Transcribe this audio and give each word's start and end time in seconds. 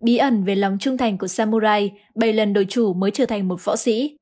bí 0.00 0.16
ẩn 0.16 0.44
về 0.44 0.54
lòng 0.54 0.76
trung 0.80 0.96
thành 0.96 1.18
của 1.18 1.26
samurai, 1.26 1.92
7 2.14 2.32
lần 2.32 2.52
đổi 2.52 2.66
chủ 2.68 2.94
mới 2.94 3.10
trở 3.10 3.26
thành 3.26 3.48
một 3.48 3.64
võ 3.64 3.76
sĩ. 3.76 4.16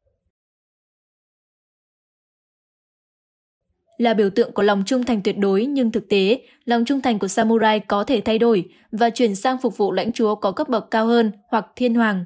Là 3.98 4.14
biểu 4.14 4.30
tượng 4.30 4.52
của 4.52 4.62
lòng 4.62 4.82
trung 4.86 5.04
thành 5.04 5.22
tuyệt 5.22 5.38
đối 5.38 5.66
nhưng 5.66 5.92
thực 5.92 6.08
tế, 6.08 6.40
lòng 6.64 6.84
trung 6.84 7.00
thành 7.00 7.18
của 7.18 7.28
samurai 7.28 7.80
có 7.80 8.04
thể 8.04 8.20
thay 8.20 8.38
đổi 8.38 8.64
và 8.92 9.10
chuyển 9.10 9.34
sang 9.34 9.56
phục 9.62 9.76
vụ 9.76 9.92
lãnh 9.92 10.12
chúa 10.12 10.34
có 10.34 10.52
cấp 10.52 10.68
bậc 10.68 10.90
cao 10.90 11.06
hơn 11.06 11.32
hoặc 11.48 11.66
thiên 11.76 11.94
hoàng. 11.94 12.24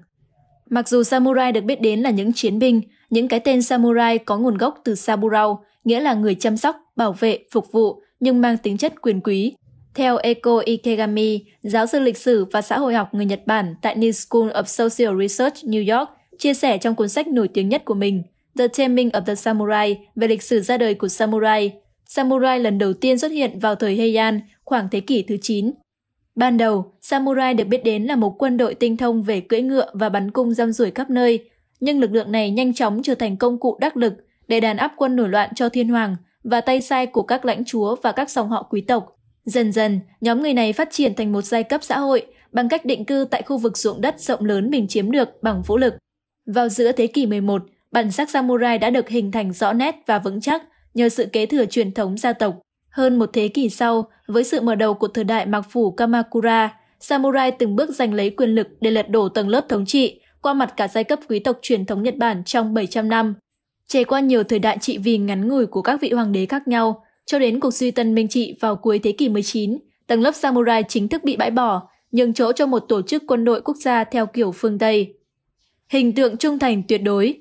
Mặc 0.71 0.89
dù 0.89 1.03
samurai 1.03 1.53
được 1.53 1.65
biết 1.65 1.81
đến 1.81 2.01
là 2.01 2.11
những 2.11 2.33
chiến 2.33 2.59
binh, 2.59 2.81
những 3.11 3.29
cái 3.29 3.41
tên 3.41 3.63
samurai 3.63 4.19
có 4.19 4.39
nguồn 4.39 4.57
gốc 4.57 4.81
từ 4.85 4.95
saburao, 4.95 5.65
nghĩa 5.85 6.01
là 6.01 6.15
người 6.15 6.35
chăm 6.35 6.57
sóc, 6.57 6.77
bảo 6.97 7.13
vệ, 7.13 7.39
phục 7.53 7.73
vụ, 7.73 8.03
nhưng 8.21 8.41
mang 8.41 8.57
tính 8.59 8.79
chất 8.79 9.03
quyền 9.03 9.21
quý. 9.21 9.55
Theo 9.99 10.17
Eko 10.17 10.63
Ikegami, 10.65 11.41
giáo 11.63 11.87
sư 11.87 12.01
lịch 12.01 12.17
sử 12.17 12.45
và 12.45 12.63
xã 12.63 12.79
hội 12.79 12.95
học 12.95 13.15
người 13.15 13.27
Nhật 13.27 13.47
Bản 13.47 13.75
tại 13.83 13.97
New 13.97 14.13
School 14.13 14.51
of 14.51 14.65
Social 14.65 15.21
Research, 15.21 15.65
New 15.65 15.99
York, 15.99 16.11
chia 16.39 16.55
sẻ 16.55 16.79
trong 16.79 16.95
cuốn 16.95 17.09
sách 17.09 17.29
nổi 17.29 17.49
tiếng 17.49 17.69
nhất 17.69 17.85
của 17.85 17.95
mình, 17.95 18.23
The 18.59 18.69
Taming 18.69 19.09
of 19.09 19.21
the 19.21 19.35
Samurai 19.35 19.99
về 20.15 20.29
lịch 20.29 20.43
sử 20.43 20.61
ra 20.61 20.77
đời 20.77 20.95
của 20.95 21.09
samurai. 21.09 21.73
Samurai 22.07 22.61
lần 22.61 22.79
đầu 22.79 22.93
tiên 22.93 23.19
xuất 23.19 23.33
hiện 23.33 23.59
vào 23.59 23.75
thời 23.75 23.97
Heian, 23.97 24.41
khoảng 24.65 24.89
thế 24.91 25.01
kỷ 25.01 25.23
thứ 25.23 25.37
9. 25.43 25.71
Ban 26.37 26.57
đầu, 26.57 26.93
samurai 27.01 27.55
được 27.55 27.65
biết 27.65 27.85
đến 27.85 28.05
là 28.05 28.17
một 28.17 28.35
quân 28.39 28.57
đội 28.57 28.75
tinh 28.75 28.97
thông 28.97 29.23
về 29.23 29.41
cưỡi 29.41 29.61
ngựa 29.61 29.91
và 29.93 30.09
bắn 30.09 30.31
cung 30.31 30.55
răm 30.55 30.73
rủi 30.73 30.91
khắp 30.91 31.11
nơi, 31.11 31.51
nhưng 31.81 32.01
lực 32.01 32.13
lượng 32.13 32.33
này 32.33 32.51
nhanh 32.51 32.75
chóng 32.75 33.03
trở 33.03 33.15
thành 33.15 33.37
công 33.37 33.61
cụ 33.61 33.77
đắc 33.81 33.97
lực 33.97 34.15
để 34.49 34.61
đàn 34.61 34.77
áp 34.77 34.93
quân 34.97 35.17
nổi 35.17 35.29
loạn 35.29 35.51
cho 35.55 35.69
thiên 35.69 35.89
hoàng 35.89 36.17
và 36.45 36.61
tay 36.61 36.81
sai 36.81 37.07
của 37.07 37.23
các 37.23 37.45
lãnh 37.45 37.65
chúa 37.65 37.97
và 38.03 38.13
các 38.13 38.31
dòng 38.31 38.49
họ 38.49 38.63
quý 38.63 38.81
tộc. 38.81 39.18
Dần 39.49 39.73
dần, 39.73 40.01
nhóm 40.21 40.43
người 40.43 40.55
này 40.55 40.73
phát 40.73 40.89
triển 40.91 41.15
thành 41.15 41.33
một 41.33 41.43
giai 41.43 41.63
cấp 41.63 41.83
xã 41.85 41.99
hội 41.99 42.27
bằng 42.53 42.69
cách 42.69 42.85
định 42.85 43.05
cư 43.05 43.27
tại 43.31 43.43
khu 43.43 43.59
vực 43.59 43.79
ruộng 43.79 44.01
đất 44.01 44.21
rộng 44.21 44.45
lớn 44.45 44.71
mình 44.71 44.89
chiếm 44.89 45.11
được 45.11 45.29
bằng 45.43 45.63
vũ 45.67 45.77
lực. 45.77 45.95
Vào 46.47 46.69
giữa 46.69 46.93
thế 46.93 47.07
kỷ 47.07 47.27
11, 47.27 47.63
bản 47.93 48.11
sắc 48.11 48.31
samurai 48.31 48.79
đã 48.79 48.91
được 48.91 49.09
hình 49.09 49.33
thành 49.33 49.53
rõ 49.53 49.73
nét 49.73 49.95
và 50.07 50.19
vững 50.19 50.41
chắc 50.41 50.63
nhờ 50.95 51.09
sự 51.09 51.27
kế 51.33 51.47
thừa 51.47 51.65
truyền 51.65 51.95
thống 51.95 52.19
gia 52.19 52.33
tộc. 52.33 52.59
Hơn 52.91 53.19
một 53.19 53.31
thế 53.33 53.49
kỷ 53.49 53.69
sau, 53.69 54.11
với 54.27 54.45
sự 54.45 54.61
mở 54.61 54.75
đầu 54.75 54.95
của 54.95 55.09
thời 55.09 55.25
đại 55.25 55.47
mặc 55.47 55.67
phủ 55.71 55.91
Kamakura, 55.91 56.77
samurai 57.01 57.51
từng 57.51 57.77
bước 57.77 57.91
giành 57.91 58.15
lấy 58.15 58.31
quyền 58.31 58.51
lực 58.51 58.69
để 58.81 58.91
lật 58.91 59.11
đổ 59.11 59.29
tầng 59.29 59.49
lớp 59.49 59.69
thống 59.69 59.87
trị 59.87 60.21
qua 60.43 60.55
mặt 60.55 60.75
cả 60.77 60.89
giai 60.89 61.05
cấp 61.05 61.19
quý 61.29 61.39
tộc 61.39 61.59
truyền 61.63 61.87
thống 61.87 62.03
Nhật 62.03 62.17
Bản 62.17 62.45
trong 62.45 62.75
700 62.75 63.09
năm. 63.09 63.35
Trải 63.87 64.05
qua 64.05 64.21
nhiều 64.21 64.45
thời 64.45 64.59
đại 64.59 64.79
trị 64.81 64.99
vì 64.99 65.19
ngắn 65.19 65.49
ngủi 65.49 65.67
của 65.67 65.83
các 65.83 66.01
vị 66.01 66.11
hoàng 66.11 66.33
đế 66.33 66.47
khác 66.47 66.69
nhau, 66.69 67.05
cho 67.29 67.39
đến 67.39 67.61
cuộc 67.61 67.75
suy 67.75 67.91
tân 67.91 68.15
minh 68.15 68.29
trị 68.29 68.57
vào 68.61 68.77
cuối 68.77 68.99
thế 68.99 69.13
kỷ 69.13 69.29
19, 69.29 69.79
tầng 70.07 70.21
lớp 70.21 70.33
samurai 70.35 70.83
chính 70.89 71.09
thức 71.09 71.25
bị 71.25 71.37
bãi 71.37 71.51
bỏ, 71.51 71.89
nhường 72.13 72.35
chỗ 72.35 72.53
cho 72.53 72.67
một 72.67 72.79
tổ 72.89 73.03
chức 73.03 73.23
quân 73.27 73.45
đội 73.45 73.61
quốc 73.61 73.77
gia 73.77 74.05
theo 74.05 74.27
kiểu 74.27 74.53
phương 74.53 74.79
Tây. 74.79 75.15
Hình 75.89 76.13
tượng 76.13 76.37
trung 76.37 76.59
thành 76.59 76.83
tuyệt 76.89 77.03
đối 77.03 77.37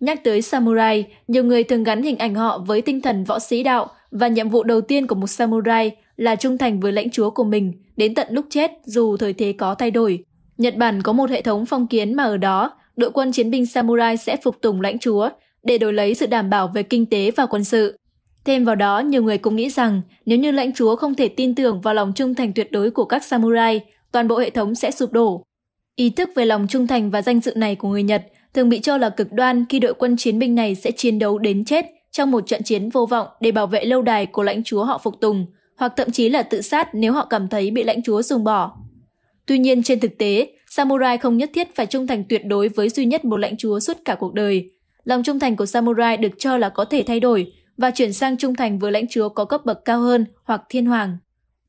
Nhắc 0.00 0.24
tới 0.24 0.42
samurai, 0.42 1.04
nhiều 1.28 1.44
người 1.44 1.64
thường 1.64 1.84
gắn 1.84 2.02
hình 2.02 2.18
ảnh 2.18 2.34
họ 2.34 2.58
với 2.58 2.82
tinh 2.82 3.00
thần 3.00 3.24
võ 3.24 3.38
sĩ 3.38 3.62
đạo 3.62 3.88
và 4.10 4.28
nhiệm 4.28 4.48
vụ 4.48 4.62
đầu 4.62 4.80
tiên 4.80 5.06
của 5.06 5.14
một 5.14 5.26
samurai 5.26 5.90
là 6.16 6.36
trung 6.36 6.58
thành 6.58 6.80
với 6.80 6.92
lãnh 6.92 7.10
chúa 7.10 7.30
của 7.30 7.44
mình 7.44 7.72
đến 7.96 8.14
tận 8.14 8.26
lúc 8.30 8.46
chết 8.50 8.70
dù 8.84 9.16
thời 9.16 9.32
thế 9.32 9.52
có 9.52 9.74
thay 9.74 9.90
đổi. 9.90 10.24
Nhật 10.58 10.76
Bản 10.76 11.02
có 11.02 11.12
một 11.12 11.30
hệ 11.30 11.42
thống 11.42 11.66
phong 11.66 11.86
kiến 11.86 12.14
mà 12.14 12.24
ở 12.24 12.36
đó, 12.36 12.72
đội 12.96 13.10
quân 13.10 13.32
chiến 13.32 13.50
binh 13.50 13.66
samurai 13.66 14.16
sẽ 14.16 14.36
phục 14.36 14.60
tùng 14.60 14.80
lãnh 14.80 14.98
chúa 14.98 15.28
để 15.62 15.78
đổi 15.78 15.92
lấy 15.92 16.14
sự 16.14 16.26
đảm 16.26 16.50
bảo 16.50 16.68
về 16.74 16.82
kinh 16.82 17.06
tế 17.06 17.30
và 17.30 17.46
quân 17.46 17.64
sự. 17.64 17.96
Thêm 18.44 18.64
vào 18.64 18.74
đó, 18.74 19.00
nhiều 19.00 19.22
người 19.22 19.38
cũng 19.38 19.56
nghĩ 19.56 19.70
rằng 19.70 20.02
nếu 20.26 20.38
như 20.38 20.50
lãnh 20.50 20.72
chúa 20.72 20.96
không 20.96 21.14
thể 21.14 21.28
tin 21.28 21.54
tưởng 21.54 21.80
vào 21.80 21.94
lòng 21.94 22.12
trung 22.16 22.34
thành 22.34 22.52
tuyệt 22.52 22.72
đối 22.72 22.90
của 22.90 23.04
các 23.04 23.24
samurai, 23.24 23.80
toàn 24.12 24.28
bộ 24.28 24.38
hệ 24.38 24.50
thống 24.50 24.74
sẽ 24.74 24.90
sụp 24.90 25.12
đổ. 25.12 25.42
Ý 25.96 26.10
thức 26.10 26.30
về 26.34 26.44
lòng 26.44 26.66
trung 26.68 26.86
thành 26.86 27.10
và 27.10 27.22
danh 27.22 27.40
dự 27.40 27.52
này 27.56 27.74
của 27.74 27.88
người 27.88 28.02
Nhật 28.02 28.22
thường 28.54 28.68
bị 28.68 28.80
cho 28.80 28.96
là 28.96 29.10
cực 29.10 29.32
đoan 29.32 29.64
khi 29.68 29.78
đội 29.78 29.94
quân 29.94 30.16
chiến 30.16 30.38
binh 30.38 30.54
này 30.54 30.74
sẽ 30.74 30.90
chiến 30.90 31.18
đấu 31.18 31.38
đến 31.38 31.64
chết 31.64 31.86
trong 32.10 32.30
một 32.30 32.46
trận 32.46 32.62
chiến 32.62 32.88
vô 32.88 33.06
vọng 33.06 33.28
để 33.40 33.52
bảo 33.52 33.66
vệ 33.66 33.84
lâu 33.84 34.02
đài 34.02 34.26
của 34.26 34.42
lãnh 34.42 34.64
chúa 34.64 34.84
họ 34.84 34.98
phục 34.98 35.20
tùng, 35.20 35.46
hoặc 35.76 35.92
thậm 35.96 36.10
chí 36.10 36.28
là 36.28 36.42
tự 36.42 36.60
sát 36.60 36.94
nếu 36.94 37.12
họ 37.12 37.26
cảm 37.30 37.48
thấy 37.48 37.70
bị 37.70 37.84
lãnh 37.84 38.02
chúa 38.02 38.22
dùng 38.22 38.44
bỏ. 38.44 38.76
Tuy 39.46 39.58
nhiên 39.58 39.82
trên 39.82 40.00
thực 40.00 40.18
tế, 40.18 40.52
samurai 40.70 41.18
không 41.18 41.36
nhất 41.36 41.50
thiết 41.54 41.74
phải 41.74 41.86
trung 41.86 42.06
thành 42.06 42.24
tuyệt 42.28 42.42
đối 42.46 42.68
với 42.68 42.88
duy 42.88 43.04
nhất 43.04 43.24
một 43.24 43.36
lãnh 43.36 43.56
chúa 43.56 43.80
suốt 43.80 43.96
cả 44.04 44.14
cuộc 44.14 44.34
đời. 44.34 44.70
Lòng 45.04 45.22
trung 45.22 45.38
thành 45.38 45.56
của 45.56 45.66
samurai 45.66 46.16
được 46.16 46.32
cho 46.38 46.58
là 46.58 46.68
có 46.68 46.84
thể 46.84 47.04
thay 47.06 47.20
đổi 47.20 47.52
và 47.80 47.90
chuyển 47.90 48.12
sang 48.12 48.36
trung 48.36 48.54
thành 48.54 48.78
với 48.78 48.92
lãnh 48.92 49.08
chúa 49.08 49.28
có 49.28 49.44
cấp 49.44 49.64
bậc 49.64 49.84
cao 49.84 50.00
hơn 50.00 50.24
hoặc 50.44 50.62
thiên 50.68 50.86
hoàng. 50.86 51.16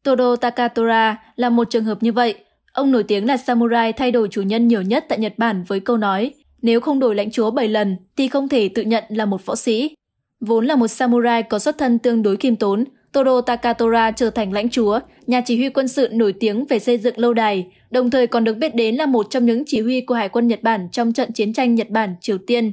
Todo 0.03 0.35
Takatora 0.35 1.17
là 1.35 1.49
một 1.49 1.69
trường 1.69 1.85
hợp 1.85 2.03
như 2.03 2.11
vậy. 2.11 2.35
Ông 2.73 2.91
nổi 2.91 3.03
tiếng 3.03 3.27
là 3.27 3.37
samurai 3.37 3.93
thay 3.93 4.11
đổi 4.11 4.27
chủ 4.31 4.41
nhân 4.41 4.67
nhiều 4.67 4.81
nhất 4.81 5.05
tại 5.09 5.19
Nhật 5.19 5.33
Bản 5.37 5.63
với 5.67 5.79
câu 5.79 5.97
nói 5.97 6.33
nếu 6.61 6.79
không 6.81 6.99
đổi 6.99 7.15
lãnh 7.15 7.31
chúa 7.31 7.51
7 7.51 7.67
lần 7.67 7.97
thì 8.17 8.27
không 8.27 8.49
thể 8.49 8.69
tự 8.69 8.81
nhận 8.81 9.03
là 9.09 9.25
một 9.25 9.45
võ 9.45 9.55
sĩ. 9.55 9.95
Vốn 10.39 10.65
là 10.65 10.75
một 10.75 10.87
samurai 10.87 11.43
có 11.43 11.59
xuất 11.59 11.77
thân 11.77 11.99
tương 11.99 12.23
đối 12.23 12.37
khiêm 12.37 12.55
tốn, 12.55 12.83
Todo 13.11 13.41
Takatora 13.41 14.11
trở 14.11 14.29
thành 14.29 14.53
lãnh 14.53 14.69
chúa, 14.69 14.99
nhà 15.27 15.41
chỉ 15.45 15.57
huy 15.57 15.69
quân 15.69 15.87
sự 15.87 16.09
nổi 16.11 16.33
tiếng 16.33 16.65
về 16.65 16.79
xây 16.79 16.97
dựng 16.97 17.19
lâu 17.19 17.33
đài, 17.33 17.67
đồng 17.91 18.09
thời 18.09 18.27
còn 18.27 18.43
được 18.43 18.57
biết 18.57 18.75
đến 18.75 18.95
là 18.95 19.05
một 19.05 19.27
trong 19.29 19.45
những 19.45 19.63
chỉ 19.65 19.81
huy 19.81 20.01
của 20.01 20.15
Hải 20.15 20.29
quân 20.29 20.47
Nhật 20.47 20.63
Bản 20.63 20.87
trong 20.91 21.13
trận 21.13 21.31
chiến 21.33 21.53
tranh 21.53 21.75
Nhật 21.75 21.89
Bản-Triều 21.89 22.37
Tiên. 22.37 22.71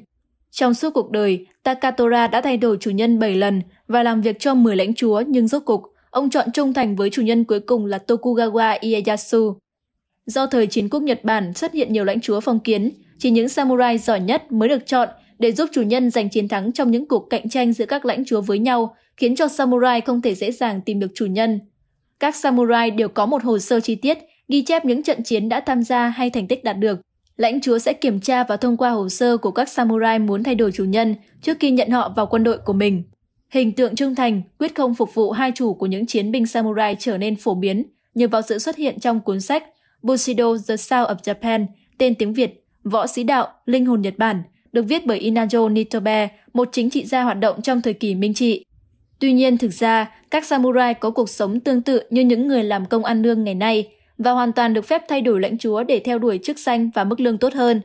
Trong 0.58 0.74
suốt 0.74 0.90
cuộc 0.94 1.10
đời, 1.10 1.46
Takatora 1.62 2.26
đã 2.26 2.40
thay 2.40 2.56
đổi 2.56 2.76
chủ 2.80 2.90
nhân 2.90 3.18
7 3.18 3.34
lần 3.36 3.62
và 3.88 4.02
làm 4.02 4.20
việc 4.20 4.36
cho 4.40 4.54
10 4.54 4.76
lãnh 4.76 4.94
chúa 4.94 5.22
nhưng 5.26 5.48
rốt 5.48 5.64
cục, 5.64 5.82
ông 6.10 6.30
chọn 6.30 6.52
trung 6.52 6.74
thành 6.74 6.96
với 6.96 7.10
chủ 7.10 7.22
nhân 7.22 7.44
cuối 7.44 7.60
cùng 7.60 7.86
là 7.86 7.98
Tokugawa 8.06 8.78
Ieyasu. 8.80 9.54
Do 10.26 10.46
thời 10.46 10.66
chiến 10.66 10.88
quốc 10.88 11.02
Nhật 11.02 11.24
Bản 11.24 11.54
xuất 11.54 11.72
hiện 11.72 11.92
nhiều 11.92 12.04
lãnh 12.04 12.20
chúa 12.20 12.40
phong 12.40 12.60
kiến, 12.60 12.90
chỉ 13.18 13.30
những 13.30 13.48
samurai 13.48 13.98
giỏi 13.98 14.20
nhất 14.20 14.52
mới 14.52 14.68
được 14.68 14.86
chọn 14.86 15.08
để 15.38 15.52
giúp 15.52 15.68
chủ 15.72 15.82
nhân 15.82 16.10
giành 16.10 16.28
chiến 16.30 16.48
thắng 16.48 16.72
trong 16.72 16.90
những 16.90 17.08
cuộc 17.08 17.26
cạnh 17.30 17.48
tranh 17.48 17.72
giữa 17.72 17.86
các 17.86 18.04
lãnh 18.04 18.24
chúa 18.24 18.40
với 18.40 18.58
nhau, 18.58 18.96
khiến 19.16 19.36
cho 19.36 19.48
samurai 19.48 20.00
không 20.00 20.22
thể 20.22 20.34
dễ 20.34 20.52
dàng 20.52 20.80
tìm 20.80 21.00
được 21.00 21.10
chủ 21.14 21.26
nhân. 21.26 21.60
Các 22.20 22.36
samurai 22.36 22.90
đều 22.90 23.08
có 23.08 23.26
một 23.26 23.42
hồ 23.42 23.58
sơ 23.58 23.80
chi 23.80 23.94
tiết 23.94 24.18
ghi 24.48 24.62
chép 24.62 24.84
những 24.84 25.02
trận 25.02 25.22
chiến 25.22 25.48
đã 25.48 25.60
tham 25.60 25.82
gia 25.82 26.08
hay 26.08 26.30
thành 26.30 26.46
tích 26.46 26.64
đạt 26.64 26.78
được. 26.78 27.00
Lãnh 27.38 27.60
chúa 27.60 27.78
sẽ 27.78 27.92
kiểm 27.92 28.20
tra 28.20 28.44
và 28.44 28.56
thông 28.56 28.76
qua 28.76 28.90
hồ 28.90 29.08
sơ 29.08 29.36
của 29.36 29.50
các 29.50 29.68
samurai 29.68 30.18
muốn 30.18 30.42
thay 30.42 30.54
đổi 30.54 30.72
chủ 30.72 30.84
nhân 30.84 31.14
trước 31.42 31.56
khi 31.60 31.70
nhận 31.70 31.90
họ 31.90 32.12
vào 32.16 32.26
quân 32.26 32.44
đội 32.44 32.58
của 32.58 32.72
mình. 32.72 33.02
Hình 33.50 33.72
tượng 33.72 33.94
trung 33.94 34.14
thành, 34.14 34.42
quyết 34.58 34.74
không 34.74 34.94
phục 34.94 35.14
vụ 35.14 35.30
hai 35.30 35.52
chủ 35.54 35.74
của 35.74 35.86
những 35.86 36.06
chiến 36.06 36.30
binh 36.30 36.46
samurai 36.46 36.96
trở 36.98 37.18
nên 37.18 37.36
phổ 37.36 37.54
biến 37.54 37.84
nhờ 38.14 38.28
vào 38.28 38.42
sự 38.42 38.58
xuất 38.58 38.76
hiện 38.76 39.00
trong 39.00 39.20
cuốn 39.20 39.40
sách 39.40 39.64
Bushido 40.02 40.56
The 40.68 40.76
Sound 40.76 41.08
of 41.08 41.16
Japan, 41.16 41.66
tên 41.98 42.14
tiếng 42.14 42.34
Việt 42.34 42.64
Võ 42.84 43.06
sĩ 43.06 43.22
đạo, 43.22 43.48
linh 43.66 43.86
hồn 43.86 44.00
Nhật 44.02 44.14
Bản, 44.18 44.42
được 44.72 44.82
viết 44.82 45.06
bởi 45.06 45.20
Inajo 45.20 45.72
Nitobe, 45.72 46.28
một 46.52 46.68
chính 46.72 46.90
trị 46.90 47.04
gia 47.04 47.22
hoạt 47.22 47.38
động 47.38 47.62
trong 47.62 47.82
thời 47.82 47.94
kỳ 47.94 48.14
Minh 48.14 48.34
trị. 48.34 48.64
Tuy 49.18 49.32
nhiên, 49.32 49.58
thực 49.58 49.72
ra, 49.72 50.10
các 50.30 50.46
samurai 50.46 50.94
có 50.94 51.10
cuộc 51.10 51.28
sống 51.28 51.60
tương 51.60 51.82
tự 51.82 52.02
như 52.10 52.22
những 52.22 52.48
người 52.48 52.64
làm 52.64 52.86
công 52.86 53.04
ăn 53.04 53.22
lương 53.22 53.44
ngày 53.44 53.54
nay 53.54 53.88
và 54.18 54.30
hoàn 54.30 54.52
toàn 54.52 54.74
được 54.74 54.86
phép 54.86 55.02
thay 55.08 55.20
đổi 55.20 55.40
lãnh 55.40 55.58
chúa 55.58 55.82
để 55.82 56.00
theo 56.04 56.18
đuổi 56.18 56.38
chức 56.42 56.58
danh 56.58 56.90
và 56.94 57.04
mức 57.04 57.20
lương 57.20 57.38
tốt 57.38 57.54
hơn. 57.54 57.80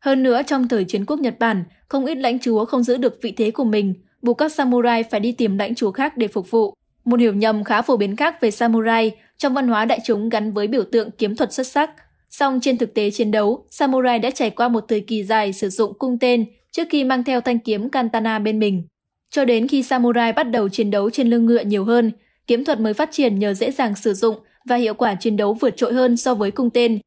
Hơn 0.00 0.22
nữa, 0.22 0.42
trong 0.46 0.68
thời 0.68 0.84
chiến 0.84 1.04
quốc 1.06 1.20
Nhật 1.20 1.38
Bản, 1.38 1.64
không 1.88 2.06
ít 2.06 2.14
lãnh 2.14 2.38
chúa 2.38 2.64
không 2.64 2.82
giữ 2.82 2.96
được 2.96 3.18
vị 3.22 3.32
thế 3.36 3.50
của 3.50 3.64
mình, 3.64 3.94
buộc 4.22 4.38
các 4.38 4.52
samurai 4.52 5.02
phải 5.02 5.20
đi 5.20 5.32
tìm 5.32 5.58
lãnh 5.58 5.74
chúa 5.74 5.90
khác 5.90 6.16
để 6.16 6.28
phục 6.28 6.50
vụ. 6.50 6.74
Một 7.04 7.20
hiểu 7.20 7.34
nhầm 7.34 7.64
khá 7.64 7.82
phổ 7.82 7.96
biến 7.96 8.16
khác 8.16 8.40
về 8.40 8.50
samurai 8.50 9.12
trong 9.38 9.54
văn 9.54 9.68
hóa 9.68 9.84
đại 9.84 9.98
chúng 10.04 10.28
gắn 10.28 10.52
với 10.52 10.66
biểu 10.66 10.84
tượng 10.92 11.10
kiếm 11.10 11.36
thuật 11.36 11.52
xuất 11.52 11.66
sắc– 11.66 11.90
Song 12.38 12.60
trên 12.62 12.78
thực 12.78 12.94
tế 12.94 13.10
chiến 13.10 13.30
đấu, 13.30 13.66
samurai 13.70 14.18
đã 14.18 14.30
trải 14.30 14.50
qua 14.50 14.68
một 14.68 14.84
thời 14.88 15.00
kỳ 15.00 15.24
dài 15.24 15.52
sử 15.52 15.68
dụng 15.68 15.98
cung 15.98 16.18
tên 16.18 16.44
trước 16.72 16.88
khi 16.90 17.04
mang 17.04 17.24
theo 17.24 17.40
thanh 17.40 17.58
kiếm 17.58 17.88
katana 17.88 18.38
bên 18.38 18.58
mình. 18.58 18.86
Cho 19.30 19.44
đến 19.44 19.68
khi 19.68 19.82
samurai 19.82 20.32
bắt 20.32 20.42
đầu 20.44 20.68
chiến 20.68 20.90
đấu 20.90 21.10
trên 21.10 21.30
lưng 21.30 21.46
ngựa 21.46 21.60
nhiều 21.60 21.84
hơn, 21.84 22.12
kiếm 22.46 22.64
thuật 22.64 22.80
mới 22.80 22.94
phát 22.94 23.08
triển 23.12 23.38
nhờ 23.38 23.54
dễ 23.54 23.70
dàng 23.70 23.94
sử 23.96 24.14
dụng 24.14 24.36
và 24.64 24.76
hiệu 24.76 24.94
quả 24.94 25.14
chiến 25.14 25.36
đấu 25.36 25.54
vượt 25.54 25.76
trội 25.76 25.94
hơn 25.94 26.16
so 26.16 26.34
với 26.34 26.50
cung 26.50 26.70
tên. 26.70 26.98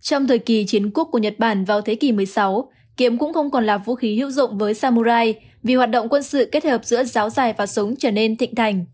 Trong 0.00 0.26
thời 0.26 0.38
kỳ 0.38 0.64
chiến 0.66 0.90
quốc 0.90 1.08
của 1.12 1.18
Nhật 1.18 1.34
Bản 1.38 1.64
vào 1.64 1.80
thế 1.80 1.94
kỷ 1.94 2.12
16, 2.12 2.70
kiếm 2.96 3.18
cũng 3.18 3.32
không 3.32 3.50
còn 3.50 3.66
là 3.66 3.78
vũ 3.78 3.94
khí 3.94 4.18
hữu 4.18 4.30
dụng 4.30 4.58
với 4.58 4.74
samurai 4.74 5.34
vì 5.62 5.74
hoạt 5.74 5.90
động 5.90 6.08
quân 6.08 6.22
sự 6.22 6.48
kết 6.52 6.64
hợp 6.64 6.84
giữa 6.84 7.04
giáo 7.04 7.30
dài 7.30 7.54
và 7.58 7.66
súng 7.66 7.96
trở 7.96 8.10
nên 8.10 8.36
thịnh 8.36 8.54
thành. 8.54 8.84